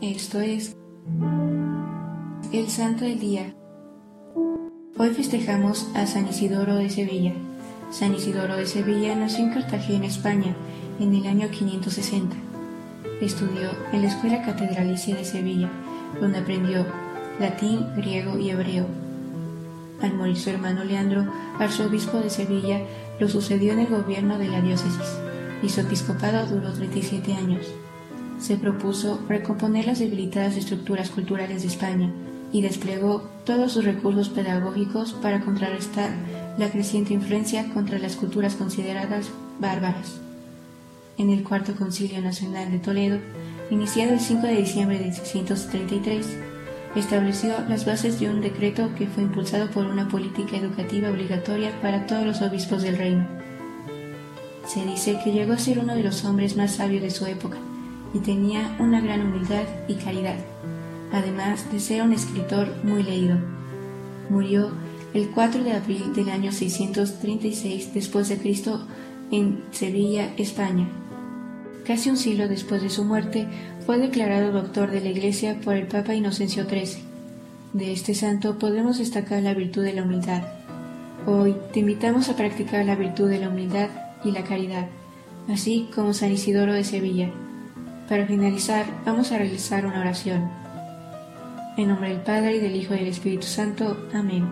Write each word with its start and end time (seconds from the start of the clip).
Esto 0.00 0.40
es 0.40 0.76
el 2.52 2.68
Santo 2.68 3.04
del 3.04 3.18
Día. 3.18 3.52
Hoy 4.96 5.10
festejamos 5.10 5.88
a 5.96 6.06
San 6.06 6.28
Isidoro 6.28 6.76
de 6.76 6.88
Sevilla. 6.88 7.32
San 7.90 8.14
Isidoro 8.14 8.56
de 8.56 8.66
Sevilla 8.66 9.16
nació 9.16 9.46
en 9.46 9.54
Cartagena, 9.54 10.06
España, 10.06 10.54
en 11.00 11.16
el 11.16 11.26
año 11.26 11.50
560. 11.50 12.36
Estudió 13.20 13.70
en 13.92 14.02
la 14.02 14.08
Escuela 14.08 14.42
Catedralicia 14.42 15.16
de 15.16 15.24
Sevilla, 15.24 15.68
donde 16.20 16.38
aprendió 16.38 16.86
latín, 17.40 17.84
griego 17.96 18.38
y 18.38 18.50
hebreo. 18.50 18.86
Al 20.00 20.14
morir 20.14 20.36
su 20.36 20.50
hermano 20.50 20.84
Leandro, 20.84 21.26
arzobispo 21.58 22.18
de 22.18 22.30
Sevilla, 22.30 22.82
lo 23.18 23.28
sucedió 23.28 23.72
en 23.72 23.80
el 23.80 23.88
gobierno 23.88 24.38
de 24.38 24.46
la 24.46 24.60
diócesis, 24.60 25.18
y 25.60 25.68
su 25.68 25.80
episcopado 25.80 26.46
duró 26.46 26.72
37 26.72 27.34
años 27.34 27.66
se 28.38 28.56
propuso 28.56 29.20
recomponer 29.28 29.86
las 29.86 29.98
debilitadas 29.98 30.56
estructuras 30.56 31.10
culturales 31.10 31.62
de 31.62 31.68
España 31.68 32.12
y 32.52 32.62
desplegó 32.62 33.28
todos 33.44 33.72
sus 33.72 33.84
recursos 33.84 34.28
pedagógicos 34.28 35.12
para 35.12 35.40
contrarrestar 35.40 36.10
la 36.56 36.70
creciente 36.70 37.14
influencia 37.14 37.68
contra 37.72 37.98
las 37.98 38.16
culturas 38.16 38.54
consideradas 38.54 39.30
bárbaras. 39.60 40.20
En 41.18 41.30
el 41.30 41.42
Cuarto 41.42 41.74
Concilio 41.74 42.22
Nacional 42.22 42.70
de 42.70 42.78
Toledo, 42.78 43.18
iniciado 43.70 44.12
el 44.12 44.20
5 44.20 44.46
de 44.46 44.56
diciembre 44.56 44.98
de 44.98 45.12
633, 45.12 46.26
estableció 46.94 47.54
las 47.68 47.84
bases 47.84 48.18
de 48.18 48.30
un 48.30 48.40
decreto 48.40 48.94
que 48.96 49.06
fue 49.06 49.24
impulsado 49.24 49.70
por 49.70 49.86
una 49.86 50.08
política 50.08 50.56
educativa 50.56 51.10
obligatoria 51.10 51.72
para 51.82 52.06
todos 52.06 52.24
los 52.24 52.40
obispos 52.40 52.82
del 52.82 52.96
reino. 52.96 53.26
Se 54.66 54.84
dice 54.84 55.18
que 55.22 55.32
llegó 55.32 55.54
a 55.54 55.58
ser 55.58 55.78
uno 55.78 55.94
de 55.94 56.02
los 56.02 56.24
hombres 56.24 56.56
más 56.56 56.76
sabios 56.76 57.02
de 57.02 57.10
su 57.10 57.26
época, 57.26 57.58
y 58.14 58.18
tenía 58.18 58.76
una 58.78 59.00
gran 59.00 59.26
humildad 59.26 59.64
y 59.86 59.94
caridad, 59.94 60.36
además 61.12 61.70
de 61.72 61.80
ser 61.80 62.02
un 62.02 62.12
escritor 62.12 62.68
muy 62.84 63.02
leído. 63.02 63.36
Murió 64.30 64.70
el 65.14 65.30
4 65.30 65.64
de 65.64 65.72
abril 65.72 66.14
del 66.14 66.28
año 66.28 66.52
636 66.52 67.94
después 67.94 68.28
de 68.28 68.38
en 69.30 69.62
Sevilla, 69.70 70.32
España. 70.36 70.88
Casi 71.86 72.10
un 72.10 72.16
siglo 72.16 72.48
después 72.48 72.82
de 72.82 72.90
su 72.90 73.04
muerte 73.04 73.46
fue 73.86 73.98
declarado 73.98 74.52
doctor 74.52 74.90
de 74.90 75.00
la 75.00 75.08
Iglesia 75.08 75.58
por 75.64 75.74
el 75.74 75.86
Papa 75.86 76.14
Inocencio 76.14 76.64
XIII. 76.64 77.02
De 77.72 77.92
este 77.92 78.14
santo 78.14 78.58
podemos 78.58 78.98
destacar 78.98 79.42
la 79.42 79.54
virtud 79.54 79.84
de 79.84 79.94
la 79.94 80.02
humildad. 80.02 80.42
Hoy 81.26 81.56
te 81.72 81.80
invitamos 81.80 82.28
a 82.28 82.36
practicar 82.36 82.84
la 82.84 82.96
virtud 82.96 83.28
de 83.28 83.38
la 83.38 83.48
humildad 83.48 83.88
y 84.24 84.30
la 84.30 84.44
caridad, 84.44 84.88
así 85.48 85.88
como 85.94 86.14
San 86.14 86.32
Isidoro 86.32 86.72
de 86.72 86.84
Sevilla. 86.84 87.30
Para 88.08 88.26
finalizar, 88.26 88.86
vamos 89.04 89.32
a 89.32 89.38
realizar 89.38 89.84
una 89.84 90.00
oración. 90.00 90.48
En 91.76 91.88
nombre 91.88 92.08
del 92.08 92.22
Padre, 92.22 92.56
y 92.56 92.60
del 92.60 92.74
Hijo 92.74 92.94
y 92.94 92.98
del 92.98 93.08
Espíritu 93.08 93.46
Santo. 93.46 94.08
Amén. 94.14 94.48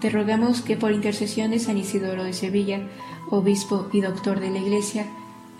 Te 0.00 0.10
rogamos 0.10 0.60
que 0.60 0.76
por 0.76 0.90
intercesión 0.90 1.52
de 1.52 1.60
San 1.60 1.78
Isidoro 1.78 2.24
de 2.24 2.32
Sevilla, 2.32 2.80
obispo 3.30 3.88
y 3.92 4.00
doctor 4.00 4.40
de 4.40 4.50
la 4.50 4.58
Iglesia, 4.58 5.06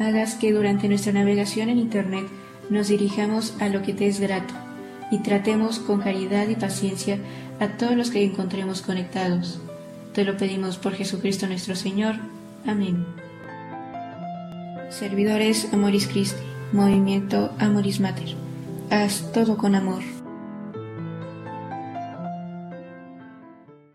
hagas 0.00 0.34
que 0.34 0.52
durante 0.52 0.88
nuestra 0.88 1.12
navegación 1.12 1.68
en 1.68 1.78
Internet 1.78 2.26
nos 2.68 2.88
dirijamos 2.88 3.54
a 3.60 3.68
lo 3.68 3.82
que 3.82 3.94
te 3.94 4.08
es 4.08 4.18
grato 4.18 4.54
y 5.12 5.18
tratemos 5.18 5.78
con 5.78 6.00
caridad 6.00 6.48
y 6.48 6.56
paciencia 6.56 7.18
a 7.60 7.68
todos 7.76 7.96
los 7.96 8.10
que 8.10 8.24
encontremos 8.24 8.82
conectados. 8.82 9.60
Te 10.14 10.24
lo 10.24 10.36
pedimos 10.36 10.78
por 10.78 10.94
Jesucristo 10.94 11.46
nuestro 11.46 11.76
Señor. 11.76 12.16
Amén. 12.66 13.06
Servidores 14.90 15.72
Amoris 15.72 16.08
Christi. 16.08 16.53
Movimiento 16.74 17.52
Amoris 17.60 18.00
Mater. 18.00 18.34
Haz 18.90 19.30
todo 19.32 19.56
con 19.56 19.76
amor. 19.76 20.02